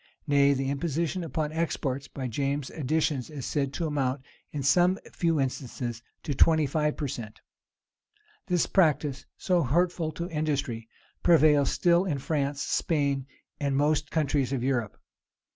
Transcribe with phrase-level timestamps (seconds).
[0.25, 5.39] Nay, the imposition upon exports, by James's additions, is said to amount, in some few
[5.39, 7.39] instances, to twenty five per cent
[8.47, 10.89] This practice, so hurtful to industry,
[11.21, 13.27] prevails still in France, Spain,
[13.59, 14.97] and most countries of Europe.